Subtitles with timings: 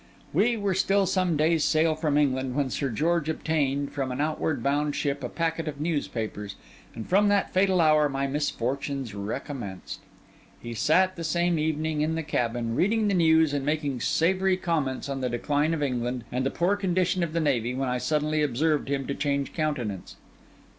[0.33, 4.63] We were still some days' sail from England, when Sir George obtained, from an outward
[4.63, 6.55] bound ship, a packet of newspapers;
[6.95, 9.99] and from that fatal hour my misfortunes recommenced.
[10.59, 15.07] He sat, the same evening, in the cabin, reading the news, and making savoury comments
[15.07, 18.41] on the decline of England and the poor condition of the navy, when I suddenly
[18.41, 20.15] observed him to change countenance.